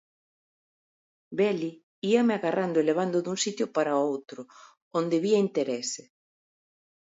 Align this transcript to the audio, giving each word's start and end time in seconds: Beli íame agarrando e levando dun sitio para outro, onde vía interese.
Beli 1.41 1.69
íame 2.11 2.33
agarrando 2.37 2.77
e 2.79 2.87
levando 2.89 3.17
dun 3.25 3.37
sitio 3.45 3.65
para 3.75 4.01
outro, 4.13 4.41
onde 4.99 5.21
vía 5.25 5.43
interese. 5.47 6.03